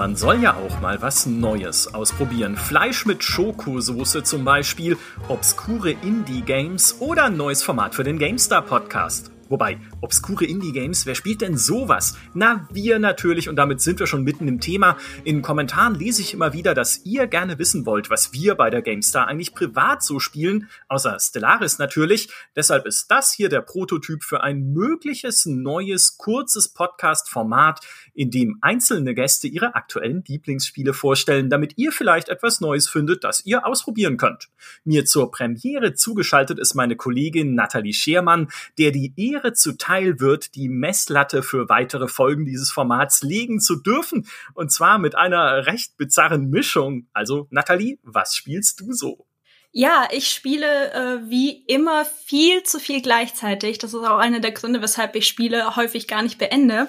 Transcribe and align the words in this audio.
Man 0.00 0.16
soll 0.16 0.40
ja 0.40 0.54
auch 0.54 0.80
mal 0.80 1.02
was 1.02 1.26
Neues 1.26 1.92
ausprobieren. 1.92 2.56
Fleisch 2.56 3.04
mit 3.04 3.22
Schokosoße 3.22 4.22
zum 4.22 4.46
Beispiel, 4.46 4.96
obskure 5.28 5.90
Indie-Games 5.90 6.96
oder 7.00 7.24
ein 7.24 7.36
neues 7.36 7.62
Format 7.62 7.94
für 7.94 8.02
den 8.02 8.18
GameStar 8.18 8.62
Podcast. 8.62 9.30
Wobei, 9.50 9.80
obskure 10.00 10.44
Indie-Games, 10.44 11.06
wer 11.06 11.16
spielt 11.16 11.40
denn 11.40 11.58
sowas? 11.58 12.16
Na, 12.34 12.68
wir 12.72 13.00
natürlich 13.00 13.48
und 13.48 13.56
damit 13.56 13.80
sind 13.80 13.98
wir 13.98 14.06
schon 14.06 14.22
mitten 14.22 14.46
im 14.46 14.60
Thema. 14.60 14.96
In 15.24 15.42
Kommentaren 15.42 15.96
lese 15.96 16.22
ich 16.22 16.32
immer 16.32 16.52
wieder, 16.52 16.72
dass 16.72 17.04
ihr 17.04 17.26
gerne 17.26 17.58
wissen 17.58 17.84
wollt, 17.84 18.10
was 18.10 18.32
wir 18.32 18.54
bei 18.54 18.70
der 18.70 18.80
GameStar 18.80 19.26
eigentlich 19.26 19.52
privat 19.52 20.04
so 20.04 20.20
spielen, 20.20 20.68
außer 20.86 21.18
Stellaris 21.18 21.80
natürlich. 21.80 22.30
Deshalb 22.54 22.86
ist 22.86 23.10
das 23.10 23.32
hier 23.32 23.48
der 23.48 23.62
Prototyp 23.62 24.22
für 24.22 24.44
ein 24.44 24.72
mögliches 24.72 25.46
neues, 25.46 26.16
kurzes 26.16 26.68
Podcast-Format, 26.72 27.80
in 28.14 28.30
dem 28.30 28.58
einzelne 28.60 29.16
Gäste 29.16 29.48
ihre 29.48 29.74
aktuellen 29.74 30.22
Lieblingsspiele 30.28 30.94
vorstellen, 30.94 31.50
damit 31.50 31.72
ihr 31.76 31.90
vielleicht 31.90 32.28
etwas 32.28 32.60
Neues 32.60 32.88
findet, 32.88 33.24
das 33.24 33.44
ihr 33.44 33.66
ausprobieren 33.66 34.16
könnt. 34.16 34.48
Mir 34.84 35.06
zur 35.06 35.32
Premiere 35.32 35.94
zugeschaltet 35.94 36.60
ist 36.60 36.74
meine 36.74 36.94
Kollegin 36.94 37.56
Nathalie 37.56 37.92
Schermann, 37.92 38.48
der 38.78 38.92
die 38.92 39.12
Premiere 39.40 39.52
zuteil 39.54 40.20
wird, 40.20 40.54
die 40.54 40.68
Messlatte 40.68 41.42
für 41.42 41.68
weitere 41.68 42.08
Folgen 42.08 42.44
dieses 42.44 42.70
Formats 42.70 43.22
legen 43.22 43.60
zu 43.60 43.76
dürfen. 43.76 44.28
Und 44.54 44.70
zwar 44.70 44.98
mit 44.98 45.14
einer 45.14 45.66
recht 45.66 45.96
bizarren 45.96 46.50
Mischung. 46.50 47.08
Also, 47.12 47.46
Nathalie, 47.50 47.98
was 48.02 48.36
spielst 48.36 48.80
du 48.80 48.92
so? 48.92 49.26
Ja, 49.72 50.08
ich 50.10 50.28
spiele 50.30 50.92
äh, 50.92 51.30
wie 51.30 51.64
immer 51.66 52.04
viel 52.04 52.62
zu 52.64 52.80
viel 52.80 53.02
gleichzeitig. 53.02 53.78
Das 53.78 53.94
ist 53.94 54.00
auch 54.00 54.18
einer 54.18 54.40
der 54.40 54.52
Gründe, 54.52 54.82
weshalb 54.82 55.14
ich 55.14 55.28
Spiele 55.28 55.76
häufig 55.76 56.08
gar 56.08 56.22
nicht 56.22 56.38
beende. 56.38 56.88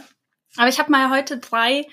Aber 0.57 0.67
ich 0.67 0.79
habe 0.79 0.91
mal 0.91 1.09
heute 1.09 1.37
drei 1.37 1.85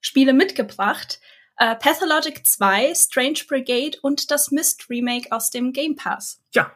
Spiele 0.00 0.32
mitgebracht. 0.32 1.20
Äh, 1.56 1.76
Pathologic 1.76 2.44
2, 2.44 2.92
Strange 2.94 3.38
Brigade 3.46 3.96
und 4.02 4.32
das 4.32 4.50
Mist 4.50 4.90
Remake 4.90 5.30
aus 5.30 5.50
dem 5.50 5.72
Game 5.72 5.94
Pass. 5.94 6.40
Ja, 6.52 6.72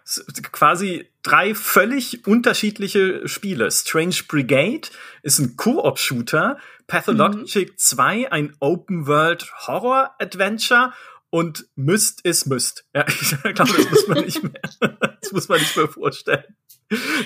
quasi 0.53 1.11
drei 1.23 1.53
völlig 1.55 2.27
unterschiedliche 2.27 3.27
Spiele. 3.27 3.71
Strange 3.73 4.15
Brigade 4.29 4.89
ist 5.23 5.41
ein 5.41 5.57
Co-op-Shooter, 5.57 6.59
Pathologic 6.87 7.71
mhm. 7.71 7.77
2 7.77 8.33
ein 8.33 8.57
Open-World-Horror-Adventure 8.61 10.93
und 11.31 11.67
Myst 11.75 12.21
ist 12.23 12.47
Myst. 12.47 12.87
Ja, 12.95 13.05
ich 13.09 13.37
glaube, 13.43 13.73
das 13.73 13.91
muss 13.91 14.07
man 14.07 14.25
nicht 14.25 14.41
mehr, 14.43 14.53
das 15.21 15.33
muss 15.33 15.49
man 15.49 15.61
nicht 15.61 15.77
mehr 15.77 15.89
vorstellen. 15.89 16.45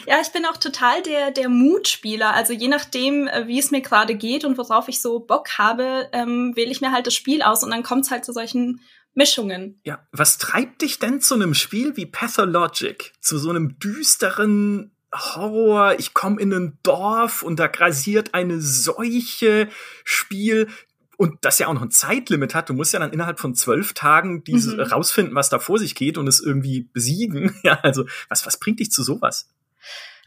Ja, 0.06 0.20
ich 0.20 0.32
bin 0.32 0.44
auch 0.44 0.56
total 0.56 1.02
der, 1.02 1.30
der 1.30 1.48
Mutspieler. 1.48 2.34
Also 2.34 2.52
je 2.52 2.68
nachdem, 2.68 3.28
äh, 3.28 3.46
wie 3.46 3.58
es 3.58 3.70
mir 3.70 3.80
gerade 3.80 4.14
geht 4.14 4.44
und 4.44 4.58
worauf 4.58 4.88
ich 4.88 5.00
so 5.00 5.20
Bock 5.20 5.58
habe, 5.58 6.08
ähm, 6.12 6.52
wähle 6.56 6.70
ich 6.70 6.80
mir 6.80 6.92
halt 6.92 7.06
das 7.06 7.14
Spiel 7.14 7.42
aus 7.42 7.62
und 7.62 7.70
dann 7.70 7.82
kommt 7.82 8.04
es 8.04 8.10
halt 8.10 8.24
zu 8.24 8.32
solchen 8.32 8.80
Mischungen. 9.14 9.80
Ja, 9.84 10.06
was 10.10 10.38
treibt 10.38 10.82
dich 10.82 10.98
denn 10.98 11.20
zu 11.20 11.34
einem 11.34 11.54
Spiel 11.54 11.96
wie 11.96 12.06
Pathologic? 12.06 13.12
Zu 13.20 13.38
so 13.38 13.50
einem 13.50 13.78
düsteren 13.78 14.96
Horror, 15.14 15.96
ich 15.98 16.14
komme 16.14 16.40
in 16.40 16.52
ein 16.52 16.78
Dorf 16.82 17.42
und 17.42 17.58
da 17.58 17.66
grasiert 17.66 18.32
eine 18.32 18.60
Seuche 18.60 19.68
Spiel, 20.04 20.68
und 21.16 21.44
das 21.44 21.58
ja 21.58 21.68
auch 21.68 21.74
noch 21.74 21.82
ein 21.82 21.90
Zeitlimit 21.90 22.54
hat. 22.54 22.68
Du 22.68 22.74
musst 22.74 22.92
ja 22.92 22.98
dann 22.98 23.12
innerhalb 23.12 23.38
von 23.38 23.54
zwölf 23.54 23.92
Tagen 23.92 24.44
diese 24.44 24.74
mhm. 24.74 24.80
rausfinden, 24.80 25.34
was 25.34 25.50
da 25.50 25.58
vor 25.58 25.78
sich 25.78 25.94
geht 25.94 26.18
und 26.18 26.26
es 26.26 26.40
irgendwie 26.40 26.88
besiegen. 26.92 27.54
Ja, 27.62 27.78
also 27.82 28.06
was, 28.28 28.44
was 28.44 28.58
bringt 28.58 28.80
dich 28.80 28.90
zu 28.90 29.02
sowas? 29.02 29.48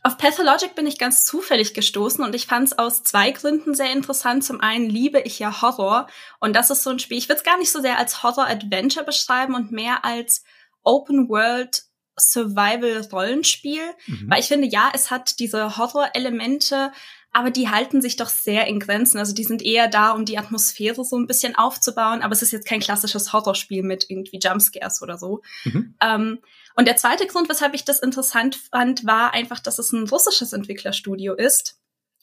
Auf 0.03 0.17
Pathologic 0.17 0.75
bin 0.75 0.85
ich 0.87 0.99
ganz 0.99 1.25
zufällig 1.25 1.73
gestoßen 1.73 2.23
und 2.23 2.35
ich 2.35 2.45
fand 2.45 2.67
es 2.67 2.77
aus 2.77 3.03
zwei 3.03 3.31
Gründen 3.31 3.73
sehr 3.73 3.91
interessant. 3.91 4.43
Zum 4.43 4.61
einen 4.61 4.89
liebe 4.89 5.19
ich 5.19 5.39
ja 5.39 5.61
Horror 5.61 6.07
und 6.39 6.55
das 6.55 6.69
ist 6.69 6.83
so 6.83 6.91
ein 6.91 6.99
Spiel, 6.99 7.17
ich 7.17 7.27
würde 7.27 7.39
es 7.39 7.43
gar 7.43 7.57
nicht 7.57 7.71
so 7.71 7.81
sehr 7.81 7.97
als 7.97 8.21
Horror-Adventure 8.21 9.03
beschreiben 9.03 9.55
und 9.55 9.71
mehr 9.71 10.05
als 10.05 10.43
Open-World 10.83 11.83
Survival-Rollenspiel, 12.17 13.81
mhm. 14.07 14.29
weil 14.29 14.39
ich 14.39 14.47
finde, 14.47 14.67
ja, 14.67 14.91
es 14.93 15.11
hat 15.11 15.39
diese 15.39 15.77
Horror-Elemente, 15.77 16.91
aber 17.35 17.51
die 17.51 17.67
halten 17.67 18.01
sich 18.01 18.15
doch 18.15 18.29
sehr 18.29 18.65
in 18.65 18.79
Grenzen. 18.79 19.19
Also 19.19 19.33
die 19.33 19.43
sind 19.43 19.61
eher 19.61 19.89
da, 19.89 20.11
um 20.11 20.23
die 20.23 20.37
Atmosphäre 20.37 21.03
so 21.03 21.17
ein 21.17 21.27
bisschen 21.27 21.53
aufzubauen, 21.53 22.21
aber 22.21 22.31
es 22.31 22.41
ist 22.41 22.53
jetzt 22.53 22.65
kein 22.65 22.79
klassisches 22.79 23.33
Horrorspiel 23.33 23.83
mit 23.83 24.05
irgendwie 24.09 24.39
Jumpscares 24.41 25.01
oder 25.01 25.17
so. 25.17 25.41
Mhm. 25.65 25.95
Ähm, 26.01 26.39
und 26.77 26.87
der 26.87 26.95
zweite 26.95 27.27
Grund, 27.27 27.49
weshalb 27.49 27.73
ich 27.73 27.83
das 27.83 27.99
interessant 27.99 28.55
fand, 28.55 29.05
war 29.05 29.33
einfach, 29.33 29.59
dass 29.59 29.79
es 29.79 29.91
ein 29.91 30.07
russisches 30.07 30.53
Entwicklerstudio 30.53 31.33
ist. 31.33 31.77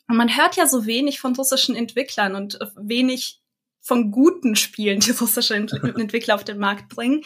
Und 0.08 0.16
man 0.16 0.34
hört 0.34 0.56
ja 0.56 0.66
so 0.66 0.86
wenig 0.86 1.20
von 1.20 1.36
russischen 1.36 1.76
Entwicklern 1.76 2.34
und 2.34 2.58
wenig 2.76 3.42
von 3.82 4.12
guten 4.12 4.56
Spielen, 4.56 5.00
die 5.00 5.10
russische 5.10 5.54
Entwickler 5.56 6.36
auf 6.36 6.44
den 6.44 6.56
Markt 6.56 6.88
bringen. 6.88 7.22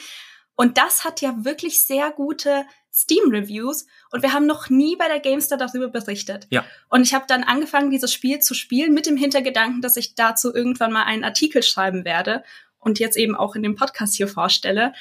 Und 0.56 0.78
das 0.78 1.04
hat 1.04 1.20
ja 1.20 1.44
wirklich 1.44 1.80
sehr 1.80 2.10
gute 2.10 2.64
Steam-Reviews 2.92 3.86
und 4.10 4.22
wir 4.22 4.32
haben 4.32 4.46
noch 4.46 4.70
nie 4.70 4.96
bei 4.96 5.06
der 5.06 5.20
GameStar 5.20 5.58
darüber 5.58 5.88
berichtet. 5.88 6.46
Ja. 6.50 6.64
Und 6.88 7.02
ich 7.02 7.12
habe 7.12 7.26
dann 7.28 7.44
angefangen, 7.44 7.90
dieses 7.90 8.12
Spiel 8.12 8.38
zu 8.38 8.54
spielen 8.54 8.94
mit 8.94 9.04
dem 9.04 9.18
Hintergedanken, 9.18 9.82
dass 9.82 9.98
ich 9.98 10.14
dazu 10.14 10.54
irgendwann 10.54 10.92
mal 10.92 11.04
einen 11.04 11.24
Artikel 11.24 11.62
schreiben 11.62 12.06
werde 12.06 12.42
und 12.78 12.98
jetzt 12.98 13.18
eben 13.18 13.36
auch 13.36 13.54
in 13.54 13.62
dem 13.62 13.74
Podcast 13.74 14.16
hier 14.16 14.28
vorstelle. 14.28 14.94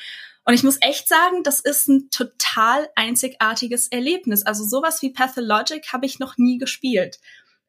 Und 0.44 0.54
ich 0.54 0.64
muss 0.64 0.78
echt 0.82 1.08
sagen, 1.08 1.42
das 1.44 1.62
ist 1.62 1.88
ein 1.88 2.10
total 2.10 2.90
einzigartiges 2.96 3.88
Erlebnis. 3.88 4.46
Also 4.46 4.66
sowas 4.66 5.02
wie 5.02 5.12
Pathologic 5.12 5.94
habe 5.94 6.06
ich 6.06 6.20
noch 6.20 6.38
nie 6.38 6.58
gespielt. 6.58 7.20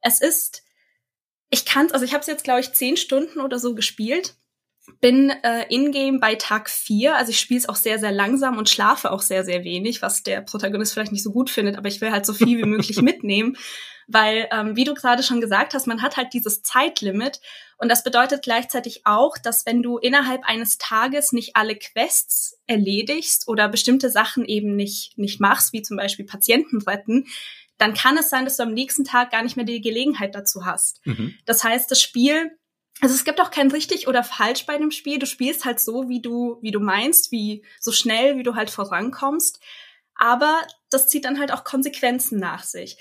Es 0.01 0.21
ist, 0.21 0.65
ich 1.51 1.65
kann, 1.65 1.93
also 1.93 2.05
ich 2.05 2.13
habe 2.13 2.23
es 2.23 2.27
jetzt 2.27 2.45
glaube 2.45 2.61
ich 2.61 2.73
zehn 2.73 2.97
Stunden 2.97 3.41
oder 3.41 3.61
so 3.61 3.77
gespielt 3.77 4.35
bin 5.01 5.31
äh, 5.31 5.67
in-game 5.69 6.21
bei 6.21 6.35
Tag 6.35 6.71
4, 6.71 7.17
also 7.17 7.31
ich 7.31 7.41
spiele 7.41 7.59
es 7.59 7.69
auch 7.69 7.77
sehr, 7.77 7.99
sehr 7.99 8.13
langsam 8.13 8.59
und 8.59 8.69
schlafe 8.69 9.11
auch 9.11 9.23
sehr, 9.23 9.45
sehr 9.45 9.65
wenig, 9.65 10.03
was 10.03 10.23
der 10.23 10.41
Protagonist 10.41 10.93
vielleicht 10.93 11.13
nicht 11.13 11.23
so 11.23 11.33
gut 11.33 11.51
findet, 11.51 11.77
aber 11.77 11.89
ich 11.89 12.01
will 12.01 12.11
halt 12.11 12.27
so 12.27 12.33
viel 12.33 12.59
wie 12.59 12.69
möglich 12.69 12.97
mitnehmen, 13.03 13.57
weil, 14.07 14.49
ähm, 14.53 14.77
wie 14.77 14.85
du 14.85 14.95
gerade 14.95 15.23
schon 15.23 15.41
gesagt 15.41 15.75
hast, 15.75 15.87
man 15.87 16.03
hat 16.03 16.17
halt 16.17 16.33
dieses 16.33 16.63
Zeitlimit 16.63 17.41
und 17.79 17.91
das 17.91 18.05
bedeutet 18.05 18.43
gleichzeitig 18.43 19.03
auch, 19.05 19.37
dass 19.39 19.67
wenn 19.67 19.83
du 19.83 19.99
innerhalb 19.99 20.45
eines 20.45 20.79
Tages 20.79 21.33
nicht 21.33 21.57
alle 21.57 21.77
Quests 21.77 22.59
erledigst 22.67 23.49
oder 23.49 23.69
bestimmte 23.69 24.11
Sachen 24.11 24.45
eben 24.45 24.77
nicht, 24.77 25.19
nicht 25.19 25.41
machst, 25.41 25.73
wie 25.73 25.83
zum 25.83 25.97
Beispiel 25.97 26.25
Patienten 26.25 26.81
retten, 26.83 27.27
dann 27.79 27.95
kann 27.95 28.17
es 28.17 28.31
sein, 28.31 28.45
dass 28.45 28.57
du 28.57 28.63
am 28.63 28.73
nächsten 28.73 29.05
Tag 29.05 29.31
gar 29.31 29.43
nicht 29.43 29.57
mehr 29.57 29.67
die 29.67 29.81
Gelegenheit 29.81 30.35
dazu 30.35 30.65
hast. 30.65 31.05
Mhm. 31.05 31.35
Das 31.45 31.63
heißt, 31.63 31.91
das 31.91 32.01
Spiel 32.01 32.57
also 33.01 33.15
es 33.15 33.25
gibt 33.25 33.41
auch 33.41 33.51
kein 33.51 33.71
richtig 33.71 34.09
oder 34.09 34.25
falsch 34.25 34.65
bei 34.67 34.79
dem 34.79 34.91
Spiel. 34.91 35.19
Du 35.19 35.27
spielst 35.27 35.65
halt 35.65 35.81
so, 35.81 36.09
wie 36.09 36.23
du, 36.23 36.59
wie 36.63 36.71
du 36.71 36.81
meinst, 36.81 37.31
wie 37.31 37.65
so 37.79 37.93
schnell, 37.93 38.39
wie 38.39 38.43
du 38.43 38.55
halt 38.55 38.71
vorankommst. 38.71 39.61
Aber 40.15 40.63
das 40.89 41.09
zieht 41.09 41.27
dann 41.27 41.39
halt 41.39 41.53
auch 41.53 41.65
Konsequenzen 41.65 42.39
nach 42.39 42.65
sich. 42.65 42.97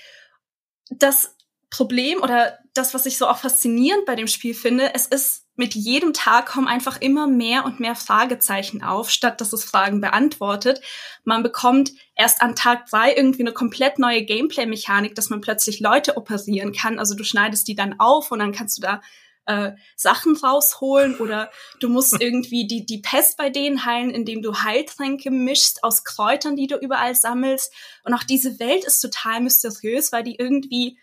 Das 0.90 1.34
Problem 1.70 2.22
oder 2.22 2.58
das, 2.74 2.94
was 2.94 3.06
ich 3.06 3.16
so 3.16 3.26
auch 3.26 3.38
faszinierend 3.38 4.04
bei 4.06 4.14
dem 4.14 4.28
Spiel 4.28 4.54
finde, 4.54 4.94
es 4.94 5.06
ist 5.06 5.46
mit 5.56 5.74
jedem 5.74 6.12
Tag 6.12 6.46
kommen 6.46 6.68
einfach 6.68 7.00
immer 7.00 7.26
mehr 7.26 7.64
und 7.64 7.80
mehr 7.80 7.94
Fragezeichen 7.94 8.82
auf, 8.82 9.10
statt 9.10 9.40
dass 9.40 9.54
es 9.54 9.64
Fragen 9.64 10.02
beantwortet. 10.02 10.82
Man 11.24 11.42
bekommt 11.42 11.92
erst 12.14 12.42
an 12.42 12.54
Tag 12.54 12.86
drei 12.90 13.14
irgendwie 13.14 13.40
eine 13.40 13.52
komplett 13.52 13.98
neue 13.98 14.22
Gameplay-Mechanik, 14.22 15.14
dass 15.14 15.30
man 15.30 15.40
plötzlich 15.40 15.80
Leute 15.80 16.18
operieren 16.18 16.72
kann. 16.72 16.98
Also 16.98 17.14
du 17.14 17.24
schneidest 17.24 17.66
die 17.68 17.74
dann 17.74 17.98
auf 17.98 18.30
und 18.30 18.38
dann 18.38 18.52
kannst 18.52 18.76
du 18.76 18.82
da 18.82 19.00
äh, 19.46 19.72
Sachen 19.96 20.36
rausholen 20.36 21.16
oder 21.16 21.50
du 21.80 21.88
musst 21.88 22.16
irgendwie 22.20 22.66
die, 22.66 22.84
die 22.84 22.98
Pest 22.98 23.36
bei 23.36 23.50
denen 23.50 23.84
heilen, 23.84 24.10
indem 24.10 24.42
du 24.42 24.54
Heiltränke 24.62 25.30
mischst 25.30 25.82
aus 25.82 26.04
Kräutern, 26.04 26.56
die 26.56 26.66
du 26.66 26.76
überall 26.76 27.14
sammelst. 27.14 27.72
Und 28.04 28.14
auch 28.14 28.24
diese 28.24 28.58
Welt 28.58 28.84
ist 28.84 29.00
total 29.00 29.40
mysteriös, 29.40 30.12
weil 30.12 30.22
die 30.22 30.36
irgendwie 30.36 30.98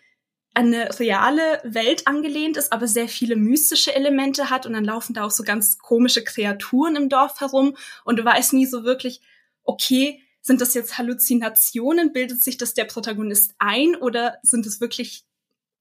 eine 0.54 0.98
reale 1.00 1.60
Welt 1.64 2.06
angelehnt 2.06 2.56
ist, 2.56 2.72
aber 2.72 2.86
sehr 2.86 3.08
viele 3.08 3.34
mystische 3.34 3.94
Elemente 3.94 4.50
hat 4.50 4.66
und 4.66 4.72
dann 4.72 4.84
laufen 4.84 5.12
da 5.12 5.24
auch 5.24 5.32
so 5.32 5.42
ganz 5.42 5.78
komische 5.78 6.22
Kreaturen 6.22 6.94
im 6.94 7.08
Dorf 7.08 7.40
herum 7.40 7.76
und 8.04 8.18
du 8.18 8.24
weißt 8.24 8.52
nie 8.52 8.66
so 8.66 8.84
wirklich, 8.84 9.20
okay, 9.64 10.22
sind 10.40 10.60
das 10.60 10.74
jetzt 10.74 10.96
Halluzinationen? 10.96 12.12
Bildet 12.12 12.40
sich 12.40 12.56
das 12.56 12.74
der 12.74 12.84
Protagonist 12.84 13.54
ein 13.58 13.96
oder 13.96 14.38
sind 14.42 14.66
es 14.66 14.80
wirklich 14.80 15.24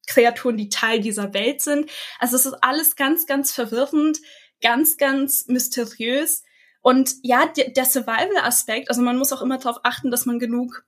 Kreaturen, 0.08 0.58
die 0.58 0.70
Teil 0.70 1.00
dieser 1.00 1.34
Welt 1.34 1.62
sind. 1.62 1.90
Also 2.20 2.36
es 2.36 2.46
ist 2.46 2.56
alles 2.62 2.96
ganz, 2.96 3.26
ganz 3.26 3.52
verwirrend, 3.52 4.20
ganz, 4.62 4.98
ganz 4.98 5.48
mysteriös. 5.48 6.44
Und 6.82 7.16
ja, 7.24 7.46
der 7.48 7.86
Survival-Aspekt, 7.86 8.90
also 8.90 9.02
man 9.02 9.18
muss 9.18 9.32
auch 9.32 9.42
immer 9.42 9.58
darauf 9.58 9.80
achten, 9.84 10.12
dass 10.12 10.26
man 10.26 10.40
genug 10.40 10.86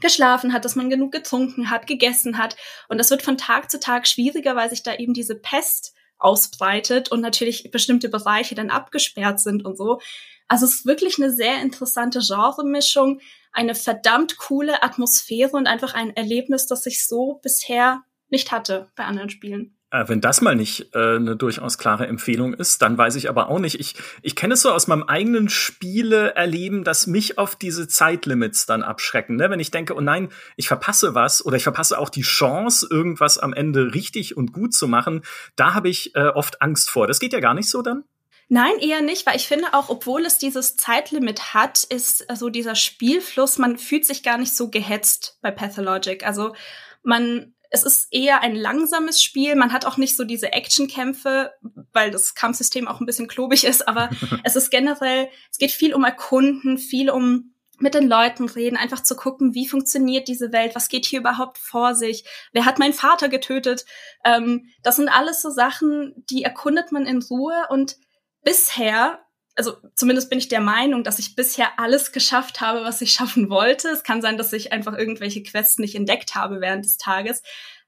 geschlafen 0.00 0.52
hat, 0.52 0.64
dass 0.64 0.76
man 0.76 0.90
genug 0.90 1.12
getrunken 1.12 1.70
hat, 1.70 1.86
gegessen 1.86 2.38
hat. 2.38 2.56
Und 2.88 2.98
das 2.98 3.10
wird 3.10 3.22
von 3.22 3.38
Tag 3.38 3.70
zu 3.70 3.80
Tag 3.80 4.06
schwieriger, 4.06 4.56
weil 4.56 4.68
sich 4.68 4.82
da 4.82 4.94
eben 4.94 5.14
diese 5.14 5.36
Pest 5.36 5.94
ausbreitet 6.18 7.10
und 7.10 7.20
natürlich 7.20 7.70
bestimmte 7.70 8.08
Bereiche 8.08 8.54
dann 8.54 8.70
abgesperrt 8.70 9.40
sind 9.40 9.64
und 9.64 9.76
so. 9.76 10.00
Also 10.48 10.66
es 10.66 10.76
ist 10.76 10.86
wirklich 10.86 11.18
eine 11.18 11.32
sehr 11.32 11.60
interessante 11.60 12.20
Genremischung, 12.20 13.20
eine 13.52 13.74
verdammt 13.74 14.36
coole 14.36 14.82
Atmosphäre 14.82 15.52
und 15.52 15.66
einfach 15.66 15.94
ein 15.94 16.14
Erlebnis, 16.14 16.66
das 16.66 16.86
ich 16.86 17.06
so 17.06 17.40
bisher 17.42 18.02
nicht 18.28 18.52
hatte 18.52 18.90
bei 18.96 19.04
anderen 19.04 19.30
Spielen. 19.30 19.76
Äh, 19.90 20.08
wenn 20.08 20.20
das 20.20 20.40
mal 20.40 20.56
nicht 20.56 20.94
äh, 20.94 21.16
eine 21.16 21.36
durchaus 21.36 21.78
klare 21.78 22.06
Empfehlung 22.06 22.54
ist, 22.54 22.82
dann 22.82 22.98
weiß 22.98 23.14
ich 23.14 23.28
aber 23.28 23.48
auch 23.48 23.60
nicht. 23.60 23.78
Ich, 23.78 23.94
ich 24.20 24.34
kenne 24.34 24.54
es 24.54 24.62
so 24.62 24.72
aus 24.72 24.88
meinem 24.88 25.04
eigenen 25.04 25.48
Spiele 25.48 26.34
erleben, 26.34 26.82
dass 26.82 27.06
mich 27.06 27.38
auf 27.38 27.54
diese 27.54 27.86
Zeitlimits 27.86 28.66
dann 28.66 28.82
abschrecken. 28.82 29.36
Ne? 29.36 29.48
Wenn 29.48 29.60
ich 29.60 29.70
denke, 29.70 29.94
oh 29.94 30.00
nein, 30.00 30.30
ich 30.56 30.66
verpasse 30.66 31.14
was 31.14 31.44
oder 31.44 31.56
ich 31.56 31.62
verpasse 31.62 31.98
auch 31.98 32.08
die 32.08 32.22
Chance, 32.22 32.88
irgendwas 32.90 33.38
am 33.38 33.52
Ende 33.52 33.94
richtig 33.94 34.36
und 34.36 34.52
gut 34.52 34.74
zu 34.74 34.88
machen, 34.88 35.22
da 35.54 35.74
habe 35.74 35.88
ich 35.88 36.16
äh, 36.16 36.28
oft 36.28 36.62
Angst 36.62 36.90
vor. 36.90 37.06
Das 37.06 37.20
geht 37.20 37.32
ja 37.32 37.40
gar 37.40 37.54
nicht 37.54 37.70
so 37.70 37.80
dann? 37.80 38.02
Nein, 38.48 38.78
eher 38.80 39.02
nicht, 39.02 39.26
weil 39.26 39.36
ich 39.36 39.48
finde 39.48 39.72
auch, 39.72 39.88
obwohl 39.88 40.24
es 40.24 40.38
dieses 40.38 40.76
Zeitlimit 40.76 41.54
hat, 41.54 41.82
ist 41.82 42.28
also 42.30 42.48
dieser 42.48 42.76
Spielfluss, 42.76 43.58
man 43.58 43.76
fühlt 43.76 44.04
sich 44.04 44.22
gar 44.22 44.38
nicht 44.38 44.54
so 44.54 44.70
gehetzt 44.70 45.38
bei 45.42 45.50
Pathologic. 45.50 46.24
Also 46.24 46.54
man 47.02 47.54
es 47.70 47.82
ist 47.82 48.08
eher 48.10 48.42
ein 48.42 48.54
langsames 48.54 49.22
Spiel. 49.22 49.54
Man 49.54 49.72
hat 49.72 49.84
auch 49.84 49.96
nicht 49.96 50.16
so 50.16 50.24
diese 50.24 50.52
Actionkämpfe, 50.52 51.52
weil 51.92 52.10
das 52.10 52.34
Kampfsystem 52.34 52.88
auch 52.88 53.00
ein 53.00 53.06
bisschen 53.06 53.28
klobig 53.28 53.64
ist, 53.64 53.86
aber 53.86 54.10
es 54.44 54.56
ist 54.56 54.70
generell, 54.70 55.28
es 55.50 55.58
geht 55.58 55.72
viel 55.72 55.94
um 55.94 56.04
Erkunden, 56.04 56.78
viel 56.78 57.10
um 57.10 57.52
mit 57.78 57.94
den 57.94 58.08
Leuten 58.08 58.48
reden, 58.48 58.76
einfach 58.76 59.02
zu 59.02 59.16
gucken, 59.16 59.54
wie 59.54 59.68
funktioniert 59.68 60.28
diese 60.28 60.50
Welt, 60.52 60.74
was 60.74 60.88
geht 60.88 61.04
hier 61.04 61.20
überhaupt 61.20 61.58
vor 61.58 61.94
sich, 61.94 62.24
wer 62.52 62.64
hat 62.64 62.78
meinen 62.78 62.94
Vater 62.94 63.28
getötet. 63.28 63.84
Ähm, 64.24 64.68
das 64.82 64.96
sind 64.96 65.08
alles 65.08 65.42
so 65.42 65.50
Sachen, 65.50 66.14
die 66.30 66.42
erkundet 66.42 66.92
man 66.92 67.06
in 67.06 67.20
Ruhe 67.22 67.66
und 67.68 67.96
bisher 68.42 69.25
also 69.56 69.76
zumindest 69.94 70.28
bin 70.28 70.38
ich 70.38 70.48
der 70.48 70.60
Meinung, 70.60 71.02
dass 71.02 71.18
ich 71.18 71.34
bisher 71.34 71.78
alles 71.80 72.12
geschafft 72.12 72.60
habe, 72.60 72.82
was 72.82 73.00
ich 73.00 73.12
schaffen 73.14 73.50
wollte. 73.50 73.88
Es 73.88 74.04
kann 74.04 74.22
sein, 74.22 74.38
dass 74.38 74.52
ich 74.52 74.72
einfach 74.72 74.96
irgendwelche 74.96 75.42
Quests 75.42 75.78
nicht 75.78 75.94
entdeckt 75.94 76.34
habe 76.34 76.60
während 76.60 76.84
des 76.84 76.98
Tages. 76.98 77.42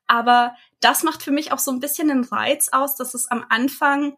Aber 0.06 0.54
das 0.80 1.02
macht 1.02 1.22
für 1.22 1.30
mich 1.30 1.52
auch 1.52 1.58
so 1.58 1.70
ein 1.70 1.80
bisschen 1.80 2.08
den 2.08 2.24
Reiz 2.24 2.70
aus, 2.72 2.96
dass 2.96 3.12
es 3.14 3.30
am 3.30 3.44
Anfang 3.50 4.16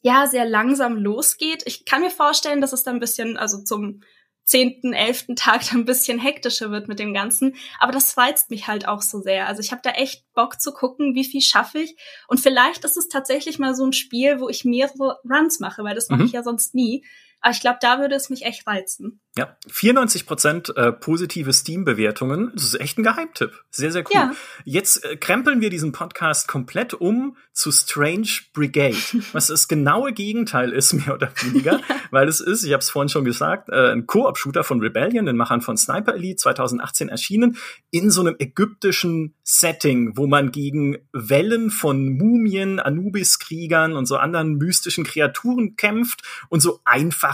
ja 0.00 0.28
sehr 0.28 0.44
langsam 0.44 0.96
losgeht. 0.96 1.64
Ich 1.66 1.84
kann 1.84 2.02
mir 2.02 2.10
vorstellen, 2.10 2.60
dass 2.60 2.72
es 2.72 2.84
dann 2.84 2.96
ein 2.96 3.00
bisschen, 3.00 3.36
also 3.36 3.62
zum 3.64 4.02
zehnten, 4.46 4.92
elften 4.92 5.36
Tag 5.36 5.68
dann 5.68 5.80
ein 5.80 5.84
bisschen 5.84 6.18
hektischer 6.18 6.70
wird 6.70 6.88
mit 6.88 6.98
dem 6.98 7.12
Ganzen. 7.12 7.56
Aber 7.78 7.92
das 7.92 8.16
reizt 8.16 8.48
mich 8.50 8.68
halt 8.68 8.88
auch 8.88 9.02
so 9.02 9.20
sehr. 9.20 9.48
Also 9.48 9.60
ich 9.60 9.72
habe 9.72 9.82
da 9.82 9.90
echt 9.90 10.24
Bock 10.34 10.60
zu 10.60 10.72
gucken, 10.72 11.14
wie 11.14 11.24
viel 11.24 11.42
schaffe 11.42 11.80
ich. 11.80 11.96
Und 12.28 12.38
vielleicht 12.38 12.84
ist 12.84 12.96
es 12.96 13.08
tatsächlich 13.08 13.58
mal 13.58 13.74
so 13.74 13.84
ein 13.84 13.92
Spiel, 13.92 14.40
wo 14.40 14.48
ich 14.48 14.64
mehrere 14.64 15.18
Runs 15.28 15.58
mache, 15.60 15.82
weil 15.82 15.96
das 15.96 16.08
mache 16.08 16.20
mhm. 16.20 16.26
ich 16.26 16.32
ja 16.32 16.42
sonst 16.44 16.74
nie. 16.74 17.04
Aber 17.46 17.54
ich 17.54 17.60
glaube, 17.60 17.78
da 17.80 18.00
würde 18.00 18.16
es 18.16 18.28
mich 18.28 18.42
echt 18.42 18.66
reizen. 18.66 19.20
Ja, 19.38 19.56
94 19.68 20.26
Prozent 20.26 20.76
äh, 20.76 20.90
positive 20.90 21.52
Steam-Bewertungen. 21.52 22.50
Das 22.54 22.64
ist 22.64 22.80
echt 22.80 22.98
ein 22.98 23.04
Geheimtipp. 23.04 23.52
Sehr, 23.70 23.92
sehr 23.92 24.02
cool. 24.02 24.14
Ja. 24.14 24.32
Jetzt 24.64 25.04
äh, 25.04 25.16
krempeln 25.16 25.60
wir 25.60 25.70
diesen 25.70 25.92
Podcast 25.92 26.48
komplett 26.48 26.92
um 26.94 27.36
zu 27.52 27.70
Strange 27.70 28.28
Brigade, 28.52 28.96
was 29.32 29.46
das 29.46 29.68
genaue 29.68 30.12
Gegenteil 30.12 30.72
ist, 30.72 30.92
mehr 31.06 31.14
oder 31.14 31.30
weniger, 31.42 31.80
weil 32.10 32.26
es 32.26 32.40
ist, 32.40 32.64
ich 32.64 32.72
habe 32.72 32.80
es 32.80 32.90
vorhin 32.90 33.10
schon 33.10 33.24
gesagt, 33.24 33.68
äh, 33.68 33.92
ein 33.92 34.06
Koop-Shooter 34.06 34.64
von 34.64 34.80
Rebellion, 34.80 35.26
den 35.26 35.36
Machern 35.36 35.60
von 35.60 35.76
Sniper 35.76 36.14
Elite, 36.14 36.36
2018 36.36 37.10
erschienen, 37.10 37.58
in 37.90 38.10
so 38.10 38.22
einem 38.22 38.36
ägyptischen 38.38 39.34
Setting, 39.42 40.16
wo 40.16 40.26
man 40.26 40.50
gegen 40.50 40.96
Wellen 41.12 41.70
von 41.70 42.08
Mumien, 42.16 42.80
Anubis-Kriegern 42.80 43.94
und 43.94 44.06
so 44.06 44.16
anderen 44.16 44.54
mystischen 44.56 45.04
Kreaturen 45.04 45.76
kämpft 45.76 46.22
und 46.48 46.60
so 46.60 46.80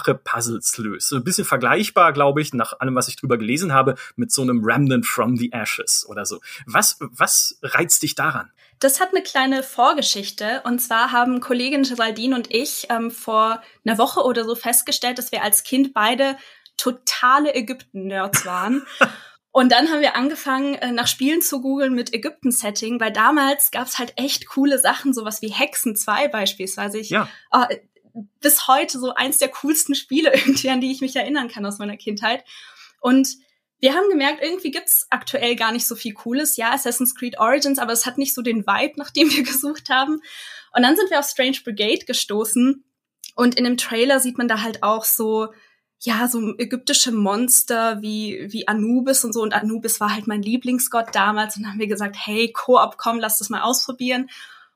einfache 0.03 0.15
Puzzles 0.15 0.77
löst. 0.79 1.09
So 1.09 1.17
ein 1.17 1.25
bisschen 1.25 1.45
vergleichbar 1.45 2.13
glaube 2.13 2.41
ich, 2.41 2.53
nach 2.53 2.79
allem, 2.81 2.95
was 2.95 3.09
ich 3.09 3.17
drüber 3.17 3.39
gelesen 3.39 3.73
habe, 3.73 3.95
mit 4.17 4.33
so 4.33 4.43
einem 4.43 4.65
Remnant 4.65 5.07
from 5.07 5.37
the 5.37 5.51
Ashes 5.53 6.07
oder 6.09 6.25
so. 6.27 6.41
Was, 6.67 6.97
was 7.01 7.59
reizt 7.63 8.03
dich 8.03 8.15
daran? 8.15 8.51
Das 8.79 9.01
hat 9.01 9.11
eine 9.11 9.23
kleine 9.23 9.63
Vorgeschichte. 9.63 10.63
Und 10.65 10.81
zwar 10.81 11.13
haben 11.13 11.41
Kollegin 11.41 11.85
Geraldine 11.85 12.35
und 12.35 12.53
ich 12.53 12.87
ähm, 12.91 13.11
vor 13.11 13.63
einer 13.85 13.99
Woche 13.99 14.21
oder 14.21 14.45
so 14.45 14.55
festgestellt, 14.55 15.19
dass 15.19 15.33
wir 15.33 15.43
als 15.43 15.63
Kind 15.63 15.95
beide 15.95 16.37
totale 16.77 17.55
Ägypten-Nerds 17.55 18.45
waren. 18.47 18.85
Und 19.55 19.71
dann 19.71 19.91
haben 19.91 20.01
wir 20.01 20.17
angefangen, 20.17 20.77
äh, 20.77 20.93
nach 20.93 21.07
Spielen 21.07 21.43
zu 21.43 21.61
googeln 21.61 21.93
mit 21.93 22.15
Ägypten-Setting, 22.15 22.99
weil 22.99 23.13
damals 23.13 23.71
gab 23.71 23.87
es 23.87 23.99
halt 23.99 24.15
echt 24.17 24.49
coole 24.49 24.79
Sachen, 24.79 25.13
sowas 25.13 25.43
wie 25.43 25.51
Hexen 25.51 25.95
2 25.95 26.29
beispielsweise. 26.29 26.99
Ich, 26.99 27.11
ja. 27.11 27.29
äh, 27.53 27.77
bis 28.41 28.69
heute 28.69 28.99
so 28.99 29.15
eins 29.15 29.39
der 29.39 29.49
coolsten 29.49 29.95
Spiele 29.95 30.33
irgendwie, 30.35 30.71
an 30.71 30.81
die 30.81 30.93
ich 30.93 31.01
mich 31.01 31.17
erinnern 31.17 31.49
kann 31.49 31.67
aus 31.67 31.79
meiner 31.79 31.97
Kindheit. 31.97 32.45
Und 33.01 33.37
wir 33.83 33.95
haben 33.95 34.09
gemerkt, 34.09 34.43
irgendwie 34.43 34.71
gibt's 34.71 35.09
aktuell 35.11 35.57
gar 35.57 35.73
nicht 35.73 35.87
so 35.89 35.97
viel 35.97 36.15
Cooles. 36.15 36.57
Ja, 36.57 36.73
Assassin's 36.73 37.17
Creed 37.17 37.41
Origins, 37.41 37.81
aber 37.81 37.93
es 37.93 38.07
hat 38.07 38.17
nicht 38.17 38.33
so 38.33 38.41
den 38.41 38.65
Vibe, 38.65 38.95
nach 38.97 39.11
dem 39.11 39.31
wir 39.35 39.43
gesucht 39.43 39.91
haben. 39.91 40.21
Und 40.75 40.83
dann 40.83 40.97
sind 40.97 41.11
wir 41.11 41.19
auf 41.19 41.27
Strange 41.27 41.59
Brigade 41.65 42.05
gestoßen. 42.07 42.85
Und 43.35 43.55
in 43.57 43.65
dem 43.65 43.77
Trailer 43.77 44.21
sieht 44.21 44.39
man 44.39 44.47
da 44.47 44.63
halt 44.63 44.83
auch 44.83 45.05
so, 45.05 45.53
ja, 45.99 46.29
so 46.29 46.57
ägyptische 46.59 47.11
Monster 47.13 48.01
wie, 48.03 48.47
wie 48.53 48.69
Anubis 48.69 49.25
und 49.25 49.33
so. 49.33 49.43
Und 49.43 49.53
Anubis 49.53 50.01
war 50.01 50.15
halt 50.15 50.29
mein 50.29 50.43
Lieblingsgott 50.43 51.15
damals. 51.15 51.57
Und 51.57 51.63
dann 51.63 51.73
haben 51.73 51.81
wir 51.81 51.89
gesagt, 51.89 52.17
hey, 52.19 52.53
Koop, 52.53 52.99
komm, 52.99 53.19
lass 53.19 53.39
das 53.39 53.51
mal 53.51 53.63
ausprobieren. 53.63 54.31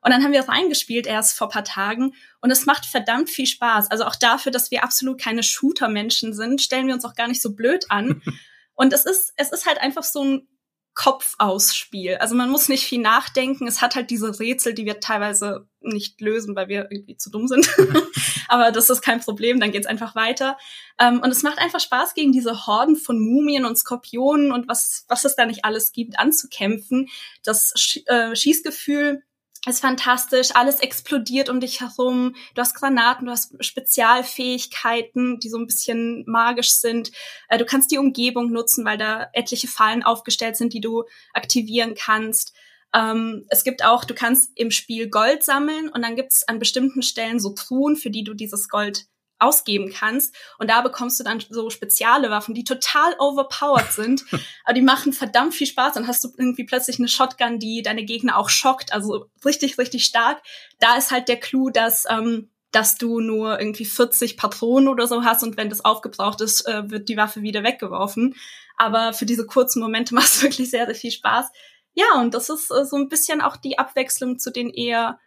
Und 0.06 0.12
dann 0.12 0.22
haben 0.22 0.32
wir 0.32 0.48
reingespielt 0.48 1.04
erst 1.04 1.36
vor 1.36 1.48
paar 1.48 1.64
Tagen 1.64 2.14
und 2.40 2.52
es 2.52 2.64
macht 2.64 2.86
verdammt 2.86 3.28
viel 3.28 3.48
Spaß. 3.48 3.90
Also 3.90 4.04
auch 4.04 4.14
dafür, 4.14 4.52
dass 4.52 4.70
wir 4.70 4.84
absolut 4.84 5.20
keine 5.20 5.42
Shooter-Menschen 5.42 6.32
sind, 6.32 6.62
stellen 6.62 6.86
wir 6.86 6.94
uns 6.94 7.04
auch 7.04 7.16
gar 7.16 7.26
nicht 7.26 7.42
so 7.42 7.56
blöd 7.56 7.86
an. 7.90 8.22
und 8.76 8.92
es 8.92 9.04
ist, 9.04 9.32
es 9.36 9.50
ist 9.50 9.66
halt 9.66 9.80
einfach 9.80 10.04
so 10.04 10.22
ein 10.22 10.48
Kopf-aus-Spiel. 10.94 12.18
Also 12.18 12.36
man 12.36 12.50
muss 12.50 12.68
nicht 12.68 12.86
viel 12.86 13.00
nachdenken. 13.00 13.66
Es 13.66 13.82
hat 13.82 13.96
halt 13.96 14.10
diese 14.10 14.38
Rätsel, 14.38 14.74
die 14.74 14.86
wir 14.86 15.00
teilweise 15.00 15.68
nicht 15.80 16.20
lösen, 16.20 16.54
weil 16.54 16.68
wir 16.68 16.86
irgendwie 16.92 17.16
zu 17.16 17.28
dumm 17.28 17.48
sind. 17.48 17.68
Aber 18.48 18.70
das 18.70 18.88
ist 18.90 19.02
kein 19.02 19.18
Problem, 19.18 19.58
dann 19.58 19.72
geht's 19.72 19.88
einfach 19.88 20.14
weiter. 20.14 20.56
Ähm, 21.00 21.20
und 21.20 21.32
es 21.32 21.42
macht 21.42 21.58
einfach 21.58 21.80
Spaß, 21.80 22.14
gegen 22.14 22.30
diese 22.30 22.68
Horden 22.68 22.94
von 22.94 23.18
Mumien 23.18 23.64
und 23.64 23.76
Skorpionen 23.76 24.52
und 24.52 24.68
was, 24.68 25.04
was 25.08 25.24
es 25.24 25.34
da 25.34 25.46
nicht 25.46 25.64
alles 25.64 25.90
gibt, 25.90 26.16
anzukämpfen. 26.16 27.08
Das 27.42 27.72
Sch 27.76 28.06
äh, 28.06 28.36
Schießgefühl 28.36 29.24
ist 29.66 29.80
fantastisch, 29.80 30.50
alles 30.54 30.80
explodiert 30.80 31.48
um 31.48 31.60
dich 31.60 31.80
herum. 31.80 32.34
Du 32.54 32.60
hast 32.60 32.74
Granaten, 32.74 33.26
du 33.26 33.32
hast 33.32 33.52
Spezialfähigkeiten, 33.64 35.40
die 35.40 35.48
so 35.48 35.58
ein 35.58 35.66
bisschen 35.66 36.24
magisch 36.26 36.70
sind. 36.70 37.10
Äh, 37.48 37.58
du 37.58 37.64
kannst 37.64 37.90
die 37.90 37.98
Umgebung 37.98 38.52
nutzen, 38.52 38.84
weil 38.84 38.98
da 38.98 39.28
etliche 39.32 39.68
Fallen 39.68 40.02
aufgestellt 40.02 40.56
sind, 40.56 40.72
die 40.72 40.80
du 40.80 41.04
aktivieren 41.32 41.94
kannst. 41.94 42.54
Ähm, 42.94 43.44
es 43.48 43.64
gibt 43.64 43.84
auch, 43.84 44.04
du 44.04 44.14
kannst 44.14 44.52
im 44.54 44.70
Spiel 44.70 45.08
Gold 45.08 45.42
sammeln 45.42 45.88
und 45.88 46.02
dann 46.02 46.16
gibt 46.16 46.32
es 46.32 46.46
an 46.46 46.58
bestimmten 46.58 47.02
Stellen 47.02 47.40
so 47.40 47.50
Truhen, 47.50 47.96
für 47.96 48.10
die 48.10 48.24
du 48.24 48.34
dieses 48.34 48.68
Gold 48.68 49.06
ausgeben 49.38 49.92
kannst. 49.92 50.34
Und 50.58 50.70
da 50.70 50.80
bekommst 50.80 51.20
du 51.20 51.24
dann 51.24 51.42
so 51.48 51.70
spezielle 51.70 52.30
Waffen, 52.30 52.54
die 52.54 52.64
total 52.64 53.14
overpowered 53.18 53.92
sind, 53.92 54.24
aber 54.64 54.74
die 54.74 54.82
machen 54.82 55.12
verdammt 55.12 55.54
viel 55.54 55.66
Spaß. 55.66 55.94
Dann 55.94 56.06
hast 56.06 56.24
du 56.24 56.32
irgendwie 56.36 56.64
plötzlich 56.64 56.98
eine 56.98 57.08
Shotgun, 57.08 57.58
die 57.58 57.82
deine 57.82 58.04
Gegner 58.04 58.38
auch 58.38 58.48
schockt, 58.48 58.92
also 58.92 59.26
richtig, 59.44 59.78
richtig 59.78 60.04
stark. 60.04 60.42
Da 60.78 60.96
ist 60.96 61.10
halt 61.10 61.28
der 61.28 61.38
Clou, 61.38 61.70
dass 61.70 62.04
ähm, 62.08 62.50
dass 62.72 62.96
du 62.98 63.20
nur 63.20 63.58
irgendwie 63.58 63.86
40 63.86 64.36
Patronen 64.36 64.88
oder 64.88 65.06
so 65.06 65.24
hast 65.24 65.42
und 65.42 65.56
wenn 65.56 65.70
das 65.70 65.84
aufgebraucht 65.84 66.42
ist, 66.42 66.66
äh, 66.68 66.90
wird 66.90 67.08
die 67.08 67.16
Waffe 67.16 67.40
wieder 67.40 67.62
weggeworfen. 67.62 68.34
Aber 68.76 69.14
für 69.14 69.24
diese 69.24 69.46
kurzen 69.46 69.80
Momente 69.80 70.14
macht 70.14 70.26
es 70.26 70.42
wirklich 70.42 70.70
sehr, 70.70 70.84
sehr 70.86 70.94
viel 70.94 71.10
Spaß. 71.10 71.46
Ja, 71.94 72.20
und 72.20 72.34
das 72.34 72.50
ist 72.50 72.70
äh, 72.70 72.84
so 72.84 72.96
ein 72.96 73.08
bisschen 73.08 73.40
auch 73.40 73.56
die 73.56 73.78
Abwechslung 73.78 74.38
zu 74.38 74.50
den 74.50 74.68
eher 74.68 75.18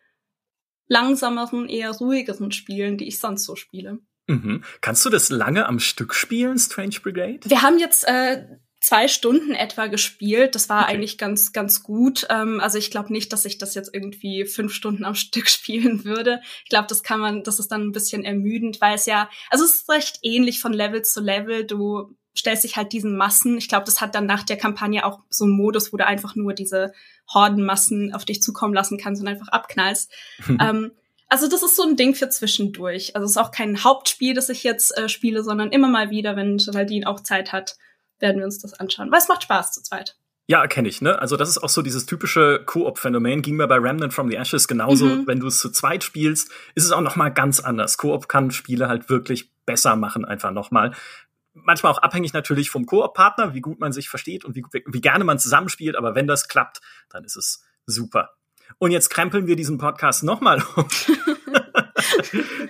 langsameren, 0.89 1.69
eher 1.69 1.91
ruhigeren 1.91 2.51
Spielen, 2.51 2.97
die 2.97 3.07
ich 3.07 3.19
sonst 3.19 3.45
so 3.45 3.55
spiele. 3.55 3.99
Mhm. 4.27 4.63
Kannst 4.81 5.05
du 5.05 5.09
das 5.09 5.29
lange 5.29 5.65
am 5.65 5.79
Stück 5.79 6.13
spielen, 6.13 6.59
Strange 6.59 6.97
Brigade? 7.01 7.39
Wir 7.45 7.61
haben 7.61 7.79
jetzt 7.79 8.07
äh, 8.07 8.45
zwei 8.81 9.07
Stunden 9.07 9.53
etwa 9.53 9.87
gespielt. 9.87 10.55
Das 10.55 10.69
war 10.69 10.83
okay. 10.83 10.93
eigentlich 10.93 11.17
ganz, 11.17 11.51
ganz 11.51 11.83
gut. 11.83 12.27
Ähm, 12.29 12.59
also 12.59 12.77
ich 12.77 12.91
glaube 12.91 13.11
nicht, 13.11 13.33
dass 13.33 13.45
ich 13.45 13.57
das 13.57 13.75
jetzt 13.75 13.93
irgendwie 13.93 14.45
fünf 14.45 14.73
Stunden 14.73 15.03
am 15.05 15.15
Stück 15.15 15.49
spielen 15.49 16.05
würde. 16.05 16.41
Ich 16.63 16.69
glaube, 16.69 16.87
das 16.87 17.03
kann 17.03 17.19
man, 17.19 17.43
das 17.43 17.59
ist 17.59 17.69
dann 17.69 17.81
ein 17.81 17.91
bisschen 17.91 18.23
ermüdend, 18.23 18.81
weil 18.81 18.95
es 18.95 19.05
ja, 19.05 19.29
also 19.49 19.65
es 19.65 19.75
ist 19.75 19.89
recht 19.89 20.19
ähnlich 20.21 20.59
von 20.59 20.73
Level 20.73 21.01
zu 21.01 21.21
Level. 21.21 21.65
Du 21.65 22.15
stellst 22.39 22.63
dich 22.63 22.77
halt 22.77 22.91
diesen 22.93 23.15
Massen. 23.15 23.57
Ich 23.57 23.67
glaube, 23.67 23.85
das 23.85 24.01
hat 24.01 24.15
dann 24.15 24.25
nach 24.25 24.43
der 24.43 24.57
Kampagne 24.57 25.05
auch 25.05 25.19
so 25.29 25.45
einen 25.45 25.53
Modus, 25.53 25.93
wo 25.93 25.97
du 25.97 26.05
einfach 26.05 26.35
nur 26.35 26.53
diese 26.53 26.93
Hordenmassen 27.33 28.13
auf 28.13 28.25
dich 28.25 28.41
zukommen 28.41 28.73
lassen 28.73 28.97
kannst 28.97 29.21
und 29.21 29.27
einfach 29.27 29.49
abknallst. 29.49 30.11
ähm, 30.59 30.91
also 31.27 31.47
das 31.47 31.61
ist 31.61 31.75
so 31.75 31.83
ein 31.83 31.95
Ding 31.95 32.15
für 32.15 32.29
zwischendurch. 32.29 33.15
Also 33.15 33.25
es 33.25 33.31
ist 33.31 33.37
auch 33.37 33.51
kein 33.51 33.83
Hauptspiel, 33.83 34.33
das 34.33 34.49
ich 34.49 34.63
jetzt 34.63 34.97
äh, 34.97 35.07
spiele, 35.07 35.43
sondern 35.43 35.71
immer 35.71 35.87
mal 35.87 36.09
wieder, 36.09 36.35
wenn 36.35 36.57
Geraldine 36.57 37.07
auch 37.07 37.19
Zeit 37.19 37.53
hat, 37.53 37.77
werden 38.17 38.39
wir 38.39 38.45
uns 38.45 38.59
das 38.59 38.73
anschauen. 38.73 39.11
Weil 39.11 39.19
es 39.19 39.27
macht 39.27 39.43
Spaß 39.43 39.71
zu 39.73 39.83
zweit. 39.83 40.15
Ja, 40.47 40.65
kenne 40.65 40.89
ich, 40.89 40.99
ne? 40.99 41.19
Also 41.19 41.37
das 41.37 41.47
ist 41.47 41.59
auch 41.59 41.69
so 41.69 41.83
dieses 41.83 42.07
typische 42.07 42.63
Koop-Phänomen. 42.65 43.43
Ging 43.43 43.55
mir 43.55 43.67
bei 43.67 43.75
Remnant 43.75 44.15
from 44.15 44.31
the 44.31 44.35
Ashes 44.35 44.67
genauso. 44.67 45.05
Mhm. 45.05 45.27
Wenn 45.27 45.39
du 45.39 45.45
es 45.45 45.59
zu 45.59 45.69
zweit 45.69 46.03
spielst, 46.03 46.49
ist 46.73 46.85
es 46.85 46.91
auch 46.91 47.01
noch 47.01 47.15
mal 47.15 47.29
ganz 47.29 47.59
anders. 47.59 47.99
Koop 47.99 48.27
kann 48.27 48.49
Spiele 48.49 48.87
halt 48.87 49.09
wirklich 49.09 49.51
besser 49.67 49.95
machen, 49.95 50.25
einfach 50.25 50.49
noch 50.49 50.71
mal 50.71 50.95
manchmal 51.53 51.91
auch 51.91 51.99
abhängig 51.99 52.33
natürlich 52.33 52.69
vom 52.69 52.85
Koop-Partner, 52.85 53.53
wie 53.53 53.61
gut 53.61 53.79
man 53.79 53.91
sich 53.91 54.09
versteht 54.09 54.45
und 54.45 54.55
wie, 54.55 54.63
wie 54.85 55.01
gerne 55.01 55.23
man 55.23 55.39
zusammenspielt. 55.39 55.95
Aber 55.95 56.15
wenn 56.15 56.27
das 56.27 56.47
klappt, 56.47 56.81
dann 57.09 57.23
ist 57.23 57.35
es 57.35 57.63
super. 57.85 58.31
Und 58.77 58.91
jetzt 58.91 59.09
krempeln 59.09 59.47
wir 59.47 59.55
diesen 59.55 59.77
Podcast 59.77 60.23
nochmal 60.23 60.63
um. 60.75 60.87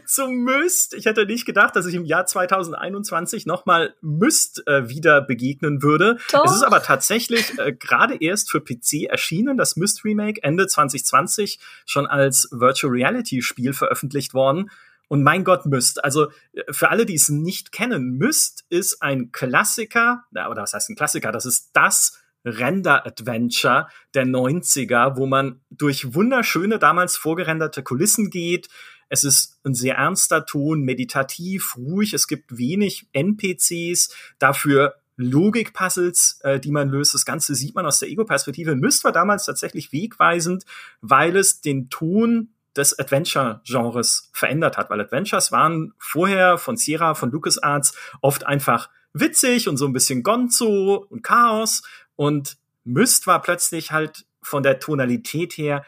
Zum 0.05 0.43
Myst. 0.43 0.93
Ich 0.95 1.05
hätte 1.05 1.25
nicht 1.25 1.45
gedacht, 1.45 1.75
dass 1.75 1.85
ich 1.85 1.93
im 1.93 2.05
Jahr 2.05 2.25
2021 2.25 3.45
nochmal 3.45 3.93
Myst 4.01 4.65
äh, 4.67 4.89
wieder 4.89 5.21
begegnen 5.21 5.83
würde. 5.83 6.17
Doch. 6.31 6.45
Es 6.45 6.55
ist 6.55 6.63
aber 6.63 6.81
tatsächlich 6.81 7.57
äh, 7.59 7.73
gerade 7.73 8.15
erst 8.19 8.49
für 8.49 8.61
PC 8.61 9.03
erschienen, 9.09 9.57
das 9.57 9.75
Myst 9.75 10.03
Remake 10.03 10.41
Ende 10.41 10.67
2020 10.67 11.59
schon 11.85 12.07
als 12.07 12.47
Virtual 12.51 12.91
Reality 12.91 13.41
Spiel 13.41 13.73
veröffentlicht 13.73 14.33
worden. 14.33 14.71
Und 15.09 15.23
mein 15.23 15.43
Gott, 15.43 15.65
Myst. 15.65 16.01
Also 16.03 16.29
äh, 16.53 16.71
für 16.71 16.89
alle, 16.89 17.05
die 17.05 17.15
es 17.15 17.27
nicht 17.27 17.73
kennen, 17.73 18.17
Myst 18.17 18.63
ist 18.69 19.01
ein 19.01 19.33
Klassiker, 19.33 20.23
oder 20.31 20.61
was 20.61 20.73
heißt 20.73 20.89
ein 20.89 20.95
Klassiker? 20.95 21.33
Das 21.33 21.45
ist 21.45 21.71
das 21.73 22.23
Render-Adventure 22.45 23.87
der 24.13 24.25
90er, 24.25 25.17
wo 25.17 25.25
man 25.25 25.59
durch 25.69 26.13
wunderschöne, 26.13 26.79
damals 26.79 27.17
vorgerenderte 27.17 27.83
Kulissen 27.83 28.29
geht. 28.29 28.69
Es 29.09 29.23
ist 29.23 29.59
ein 29.65 29.73
sehr 29.73 29.95
ernster 29.95 30.45
Ton, 30.45 30.81
meditativ, 30.83 31.75
ruhig. 31.75 32.13
Es 32.13 32.27
gibt 32.27 32.57
wenig 32.57 33.09
NPCs, 33.11 34.15
dafür 34.37 34.95
Logik-Puzzles, 35.17 36.39
äh, 36.43 36.59
die 36.59 36.71
man 36.71 36.87
löst. 36.87 37.13
Das 37.13 37.25
Ganze 37.25 37.55
sieht 37.55 37.75
man 37.75 37.85
aus 37.85 37.99
der 37.99 38.09
Ego-Perspektive. 38.09 38.75
Myst 38.75 39.03
war 39.03 39.11
damals 39.11 39.45
tatsächlich 39.45 39.91
wegweisend, 39.91 40.63
weil 41.01 41.35
es 41.35 41.59
den 41.59 41.89
Ton 41.89 42.53
des 42.79 42.97
Adventure-Genres 42.97 44.31
verändert 44.33 44.77
hat, 44.77 44.89
weil 44.89 45.01
Adventures 45.01 45.51
waren 45.51 45.93
vorher 45.99 46.57
von 46.57 46.77
Sierra, 46.77 47.13
von 47.13 47.29
LucasArts 47.31 47.93
oft 48.21 48.47
einfach 48.47 48.89
witzig 49.13 49.67
und 49.67 49.77
so 49.77 49.85
ein 49.85 49.93
bisschen 49.93 50.23
Gonzo 50.23 51.05
und 51.09 51.21
Chaos 51.21 51.83
und 52.15 52.57
Myst 52.85 53.27
war 53.27 53.41
plötzlich 53.41 53.91
halt 53.91 54.25
von 54.41 54.63
der 54.63 54.79
Tonalität 54.79 55.53
her 55.53 55.85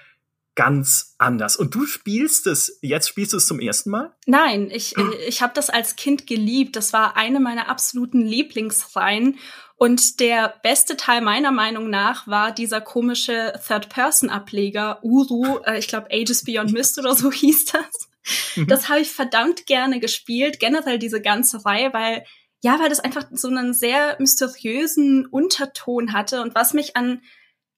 ganz 0.55 1.15
anders. 1.17 1.55
Und 1.55 1.73
du 1.73 1.85
spielst 1.85 2.45
es, 2.45 2.77
jetzt 2.81 3.07
spielst 3.07 3.33
du 3.33 3.37
es 3.37 3.47
zum 3.47 3.59
ersten 3.59 3.89
Mal? 3.89 4.13
Nein, 4.25 4.69
ich, 4.69 4.95
ich 5.27 5.41
habe 5.41 5.53
das 5.55 5.69
als 5.69 5.95
Kind 5.95 6.27
geliebt. 6.27 6.75
Das 6.75 6.91
war 6.93 7.15
eine 7.15 7.39
meiner 7.39 7.69
absoluten 7.69 8.21
Lieblingsreihen. 8.21 9.37
Und 9.81 10.19
der 10.19 10.53
beste 10.61 10.95
Teil 10.95 11.21
meiner 11.21 11.49
Meinung 11.49 11.89
nach 11.89 12.27
war 12.27 12.51
dieser 12.51 12.81
komische 12.81 13.59
Third-Person-Ableger, 13.67 14.99
Uru, 15.01 15.57
äh, 15.65 15.79
ich 15.79 15.87
glaube 15.87 16.09
Ages 16.11 16.43
Beyond 16.43 16.71
Mist 16.71 16.99
oder 16.99 17.15
so 17.15 17.31
hieß 17.31 17.65
das. 17.65 18.09
Mhm. 18.57 18.67
Das 18.67 18.89
habe 18.89 18.99
ich 18.99 19.09
verdammt 19.09 19.65
gerne 19.65 19.99
gespielt, 19.99 20.59
generell 20.59 20.99
diese 20.99 21.19
ganze 21.19 21.65
Reihe, 21.65 21.91
weil 21.93 22.23
ja, 22.61 22.79
weil 22.79 22.89
das 22.89 22.99
einfach 22.99 23.25
so 23.31 23.47
einen 23.47 23.73
sehr 23.73 24.17
mysteriösen 24.19 25.25
Unterton 25.25 26.13
hatte 26.13 26.43
und 26.43 26.53
was 26.53 26.75
mich 26.75 26.95
an 26.95 27.23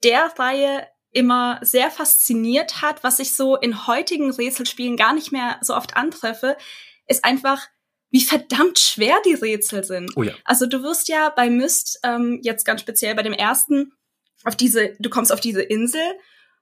der 0.04 0.26
Reihe 0.38 0.86
immer 1.12 1.62
sehr 1.62 1.90
fasziniert 1.90 2.82
hat, 2.82 3.02
was 3.06 3.20
ich 3.20 3.34
so 3.34 3.56
in 3.56 3.88
heutigen 3.88 4.30
Rätselspielen 4.30 4.98
gar 4.98 5.14
nicht 5.14 5.32
mehr 5.32 5.58
so 5.62 5.74
oft 5.74 5.96
antreffe, 5.96 6.58
ist 7.08 7.24
einfach, 7.24 7.66
wie 8.14 8.22
verdammt 8.22 8.78
schwer 8.78 9.18
die 9.26 9.34
Rätsel 9.34 9.84
sind. 9.84 10.12
Oh 10.16 10.22
ja. 10.22 10.34
Also 10.46 10.68
du 10.68 10.84
wirst 10.84 11.08
ja 11.08 11.30
bei 11.30 11.50
Myst, 11.50 12.00
ähm, 12.04 12.40
jetzt 12.44 12.64
ganz 12.64 12.82
speziell 12.82 13.16
bei 13.16 13.24
dem 13.24 13.34
ersten, 13.34 13.92
auf 14.44 14.56
diese, 14.56 14.94
du 15.00 15.10
kommst 15.10 15.32
auf 15.32 15.40
diese 15.40 15.64
Insel 15.64 16.04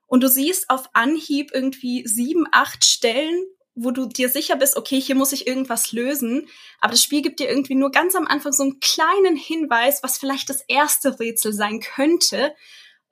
und 0.08 0.24
du 0.24 0.30
siehst 0.30 0.70
auf 0.70 0.90
Anhieb 0.94 1.52
irgendwie 1.54 2.08
sieben, 2.08 2.46
acht 2.54 2.86
Stellen, 2.86 3.44
wo 3.76 3.92
du 3.92 4.06
dir 4.06 4.30
sicher 4.30 4.56
bist, 4.56 4.78
okay, 4.78 5.02
hier 5.02 5.16
muss 5.16 5.34
ich 5.34 5.46
irgendwas 5.46 5.92
lösen. 5.92 6.48
Aber 6.80 6.92
das 6.92 7.04
Spiel 7.04 7.22
gibt 7.22 7.42
dir 7.42 7.50
irgendwie 7.50 7.76
nur 7.76 7.92
ganz 7.92 8.16
am 8.16 8.28
Anfang 8.28 8.54
so 8.54 8.64
einen 8.64 8.80
kleinen 8.80 9.36
Hinweis, 9.36 10.04
was 10.04 10.18
vielleicht 10.18 10.50
das 10.50 10.62
erste 10.70 11.20
Rätsel 11.20 11.52
sein 11.52 11.82
könnte. 11.82 12.56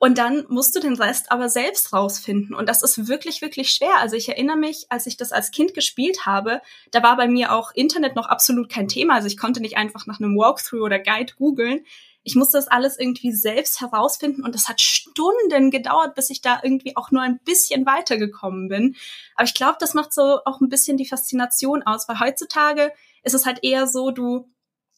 Und 0.01 0.17
dann 0.17 0.45
musst 0.47 0.75
du 0.75 0.79
den 0.79 0.95
Rest 0.95 1.29
aber 1.29 1.49
selbst 1.49 1.91
rausfinden. 1.91 2.55
Und 2.55 2.69
das 2.69 2.81
ist 2.83 3.09
wirklich, 3.09 3.41
wirklich 3.41 3.71
schwer. 3.71 3.99
Also 3.99 4.15
ich 4.15 4.29
erinnere 4.29 4.55
mich, 4.55 4.85
als 4.87 5.05
ich 5.05 5.17
das 5.17 5.33
als 5.33 5.51
Kind 5.51 5.73
gespielt 5.73 6.25
habe, 6.25 6.61
da 6.91 7.03
war 7.03 7.17
bei 7.17 7.27
mir 7.27 7.53
auch 7.53 7.71
Internet 7.75 8.15
noch 8.15 8.27
absolut 8.27 8.69
kein 8.69 8.87
Thema. 8.87 9.15
Also 9.15 9.27
ich 9.27 9.37
konnte 9.37 9.59
nicht 9.59 9.75
einfach 9.75 10.07
nach 10.07 10.21
einem 10.21 10.37
Walkthrough 10.37 10.83
oder 10.83 10.99
Guide 10.99 11.33
googeln. 11.37 11.85
Ich 12.23 12.35
musste 12.35 12.57
das 12.57 12.69
alles 12.69 12.97
irgendwie 12.97 13.33
selbst 13.33 13.81
herausfinden 13.81 14.43
und 14.43 14.55
es 14.55 14.69
hat 14.69 14.79
Stunden 14.79 15.69
gedauert, 15.69 16.15
bis 16.15 16.29
ich 16.29 16.41
da 16.41 16.61
irgendwie 16.63 16.95
auch 16.95 17.11
nur 17.11 17.21
ein 17.21 17.39
bisschen 17.43 17.85
weitergekommen 17.85 18.69
bin. 18.69 18.95
Aber 19.35 19.45
ich 19.45 19.53
glaube, 19.53 19.77
das 19.81 19.93
macht 19.93 20.13
so 20.13 20.39
auch 20.45 20.61
ein 20.61 20.69
bisschen 20.69 20.95
die 20.95 21.07
Faszination 21.07 21.83
aus, 21.83 22.07
weil 22.07 22.21
heutzutage 22.21 22.93
ist 23.23 23.33
es 23.33 23.45
halt 23.45 23.63
eher 23.63 23.85
so, 23.85 24.11
du 24.11 24.49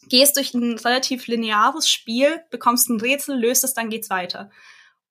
gehst 0.09 0.37
durch 0.37 0.53
ein 0.53 0.77
relativ 0.77 1.25
lineares 1.25 1.89
Spiel, 1.89 2.43
bekommst 2.51 2.89
ein 2.89 2.99
Rätsel, 2.99 3.39
löst 3.39 3.63
es, 3.63 3.73
dann 3.73 3.89
geht's 3.89 4.09
weiter. 4.09 4.51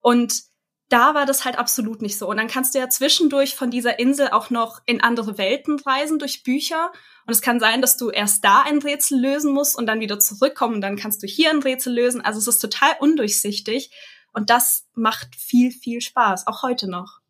Und 0.01 0.43
da 0.89 1.15
war 1.15 1.25
das 1.25 1.45
halt 1.45 1.57
absolut 1.57 2.03
nicht 2.03 2.19
so. 2.19 2.29
Und 2.29 2.37
dann 2.37 2.49
kannst 2.49 2.75
du 2.75 2.79
ja 2.81 2.89
zwischendurch 2.89 3.55
von 3.55 3.71
dieser 3.71 3.99
Insel 4.01 4.29
auch 4.31 4.51
noch 4.51 4.81
in 4.87 5.01
andere 5.01 5.39
Welten 5.39 5.79
reisen 5.79 6.19
durch 6.19 6.43
Bücher. 6.43 6.91
Und 7.27 7.33
es 7.33 7.43
kann 7.43 7.61
sein, 7.61 7.81
dass 7.81 7.97
du 7.97 8.11
erst 8.11 8.45
da 8.45 8.63
ein 8.63 8.79
Rätsel 8.79 9.21
lösen 9.21 9.53
musst 9.53 9.79
und 9.79 9.87
dann 9.87 10.01
wieder 10.01 10.19
zurückkommen 10.19 10.77
und 10.77 10.81
dann 10.81 10.97
kannst 10.97 11.23
du 11.23 11.29
hier 11.29 11.51
ein 11.51 11.63
Rätsel 11.63 11.95
lösen. 11.95 12.21
Also 12.21 12.41
es 12.41 12.49
ist 12.49 12.59
total 12.59 12.91
undurchsichtig. 12.99 13.93
Und 14.33 14.51
das 14.51 14.87
macht 14.95 15.37
viel, 15.37 15.71
viel 15.71 16.01
Spaß, 16.01 16.47
auch 16.49 16.63
heute 16.63 16.89
noch. 16.89 17.21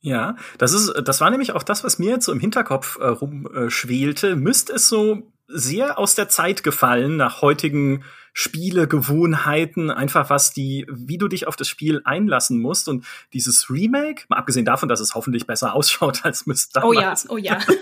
Ja, 0.00 0.36
das 0.58 0.72
ist, 0.72 0.92
das 1.04 1.20
war 1.20 1.30
nämlich 1.30 1.52
auch 1.52 1.62
das, 1.62 1.82
was 1.82 1.98
mir 1.98 2.10
jetzt 2.10 2.26
so 2.26 2.32
im 2.32 2.40
Hinterkopf 2.40 2.98
äh, 3.00 3.06
rumschwelte. 3.06 4.36
Müsste 4.36 4.74
es 4.74 4.88
so 4.88 5.32
sehr 5.48 5.98
aus 5.98 6.14
der 6.14 6.28
Zeit 6.28 6.62
gefallen 6.62 7.16
nach 7.16 7.40
heutigen 7.42 8.04
Spielegewohnheiten, 8.38 9.90
einfach 9.90 10.28
was 10.28 10.52
die, 10.52 10.86
wie 10.90 11.16
du 11.16 11.26
dich 11.26 11.46
auf 11.46 11.56
das 11.56 11.68
Spiel 11.68 12.02
einlassen 12.04 12.60
musst. 12.60 12.86
Und 12.86 13.06
dieses 13.32 13.70
Remake, 13.70 14.24
mal 14.28 14.36
abgesehen 14.36 14.66
davon, 14.66 14.90
dass 14.90 15.00
es 15.00 15.14
hoffentlich 15.14 15.46
besser 15.46 15.74
ausschaut 15.74 16.26
als 16.26 16.44
Mist 16.44 16.76
damals. 16.76 17.30
Oh 17.30 17.38
ja, 17.38 17.56
oh 17.56 17.62
ja. 17.62 17.76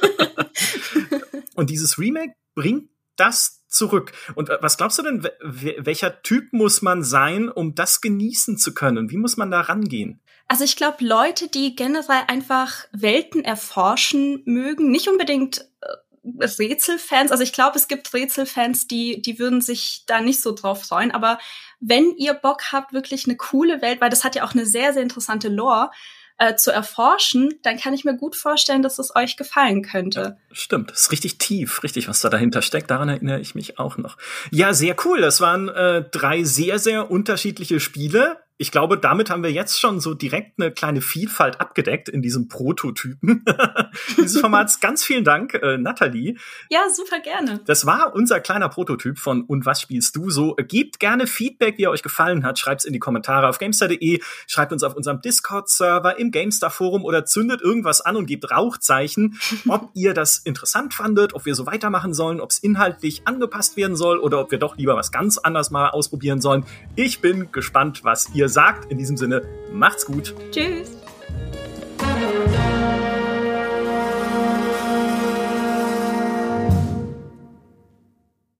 und 1.56 1.70
dieses 1.70 1.98
Remake 1.98 2.36
bringt 2.54 2.88
das 3.16 3.64
zurück. 3.66 4.12
Und 4.36 4.48
äh, 4.48 4.58
was 4.60 4.76
glaubst 4.76 4.96
du 5.00 5.02
denn, 5.02 5.28
welcher 5.40 6.22
Typ 6.22 6.52
muss 6.52 6.82
man 6.82 7.02
sein, 7.02 7.48
um 7.48 7.74
das 7.74 8.00
genießen 8.00 8.56
zu 8.56 8.74
können? 8.74 9.10
Wie 9.10 9.16
muss 9.16 9.36
man 9.36 9.50
da 9.50 9.60
rangehen? 9.60 10.20
Also 10.46 10.62
ich 10.62 10.76
glaube, 10.76 11.04
Leute, 11.04 11.48
die 11.48 11.74
generell 11.74 12.22
einfach 12.28 12.84
Welten 12.92 13.44
erforschen 13.44 14.42
mögen, 14.44 14.92
nicht 14.92 15.08
unbedingt 15.08 15.68
äh, 15.80 15.86
Rätselfans, 16.24 17.30
also 17.30 17.42
ich 17.42 17.52
glaube, 17.52 17.76
es 17.76 17.88
gibt 17.88 18.12
Rätselfans, 18.14 18.86
die, 18.86 19.20
die 19.20 19.38
würden 19.38 19.60
sich 19.60 20.04
da 20.06 20.20
nicht 20.20 20.40
so 20.40 20.52
drauf 20.52 20.82
freuen, 20.82 21.10
aber 21.10 21.38
wenn 21.80 22.16
ihr 22.16 22.34
Bock 22.34 22.72
habt, 22.72 22.92
wirklich 22.92 23.26
eine 23.26 23.36
coole 23.36 23.82
Welt, 23.82 24.00
weil 24.00 24.10
das 24.10 24.24
hat 24.24 24.34
ja 24.34 24.44
auch 24.44 24.52
eine 24.52 24.66
sehr, 24.66 24.92
sehr 24.92 25.02
interessante 25.02 25.48
Lore, 25.48 25.90
äh, 26.38 26.56
zu 26.56 26.72
erforschen, 26.72 27.54
dann 27.62 27.78
kann 27.78 27.94
ich 27.94 28.04
mir 28.04 28.16
gut 28.16 28.34
vorstellen, 28.34 28.82
dass 28.82 28.98
es 28.98 29.14
euch 29.14 29.36
gefallen 29.36 29.82
könnte. 29.82 30.36
Ja, 30.48 30.54
stimmt, 30.54 30.90
das 30.90 31.02
ist 31.02 31.12
richtig 31.12 31.38
tief, 31.38 31.82
richtig, 31.82 32.08
was 32.08 32.20
da 32.20 32.28
dahinter 32.28 32.62
steckt. 32.62 32.90
Daran 32.90 33.08
erinnere 33.08 33.40
ich 33.40 33.54
mich 33.54 33.78
auch 33.78 33.96
noch. 33.98 34.16
Ja, 34.50 34.74
sehr 34.74 34.96
cool. 35.04 35.20
Das 35.20 35.40
waren 35.40 35.68
äh, 35.68 36.02
drei 36.10 36.42
sehr, 36.42 36.78
sehr 36.78 37.10
unterschiedliche 37.10 37.78
Spiele 37.78 38.43
ich 38.56 38.70
glaube, 38.70 38.98
damit 38.98 39.30
haben 39.30 39.42
wir 39.42 39.50
jetzt 39.50 39.80
schon 39.80 39.98
so 39.98 40.14
direkt 40.14 40.60
eine 40.60 40.70
kleine 40.70 41.00
Vielfalt 41.00 41.60
abgedeckt 41.60 42.08
in 42.08 42.22
diesem 42.22 42.46
Prototypen 42.46 43.44
dieses 44.16 44.40
Formats. 44.40 44.78
Ganz 44.78 45.04
vielen 45.04 45.24
Dank, 45.24 45.54
äh, 45.54 45.76
Nathalie. 45.76 46.36
Ja, 46.70 46.84
super 46.94 47.18
gerne. 47.18 47.60
Das 47.66 47.84
war 47.84 48.14
unser 48.14 48.38
kleiner 48.38 48.68
Prototyp 48.68 49.18
von 49.18 49.42
Und 49.42 49.66
was 49.66 49.80
spielst 49.80 50.14
du 50.14 50.30
so? 50.30 50.54
Gebt 50.54 51.00
gerne 51.00 51.26
Feedback, 51.26 51.78
wie 51.78 51.84
er 51.84 51.90
euch 51.90 52.04
gefallen 52.04 52.44
hat. 52.44 52.60
Schreibt's 52.60 52.84
in 52.84 52.92
die 52.92 53.00
Kommentare 53.00 53.48
auf 53.48 53.58
gamestar.de, 53.58 54.20
schreibt 54.46 54.72
uns 54.72 54.84
auf 54.84 54.94
unserem 54.94 55.20
Discord-Server, 55.20 56.18
im 56.20 56.30
Gamestar-Forum 56.30 57.04
oder 57.04 57.24
zündet 57.24 57.60
irgendwas 57.60 58.02
an 58.02 58.14
und 58.14 58.26
gebt 58.26 58.48
Rauchzeichen, 58.52 59.38
ob 59.68 59.90
ihr 59.94 60.14
das 60.14 60.38
interessant 60.38 60.94
fandet, 60.94 61.34
ob 61.34 61.44
wir 61.44 61.56
so 61.56 61.66
weitermachen 61.66 62.14
sollen, 62.14 62.40
ob 62.40 62.50
es 62.50 62.58
inhaltlich 62.58 63.26
angepasst 63.26 63.76
werden 63.76 63.96
soll 63.96 64.18
oder 64.18 64.40
ob 64.40 64.52
wir 64.52 64.58
doch 64.58 64.76
lieber 64.76 64.94
was 64.94 65.10
ganz 65.10 65.38
anderes 65.38 65.72
mal 65.72 65.90
ausprobieren 65.90 66.40
sollen. 66.40 66.64
Ich 66.94 67.20
bin 67.20 67.50
gespannt, 67.50 68.04
was 68.04 68.32
ihr 68.32 68.43
ihr 68.44 68.48
sagt. 68.48 68.90
In 68.90 68.98
diesem 68.98 69.16
Sinne, 69.16 69.42
macht's 69.72 70.06
gut. 70.06 70.34
Tschüss. 70.50 71.03